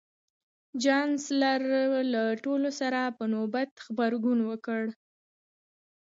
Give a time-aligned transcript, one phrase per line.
[0.83, 1.59] چانسلر
[2.13, 4.83] له ټولو سره په نوبت روغبړ وکړ